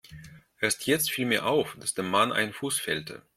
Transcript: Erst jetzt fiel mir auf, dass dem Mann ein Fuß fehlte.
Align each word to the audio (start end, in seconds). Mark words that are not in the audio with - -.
Erst 0.59 0.87
jetzt 0.87 1.11
fiel 1.11 1.27
mir 1.27 1.45
auf, 1.45 1.77
dass 1.79 1.93
dem 1.93 2.09
Mann 2.09 2.31
ein 2.31 2.53
Fuß 2.53 2.79
fehlte. 2.79 3.21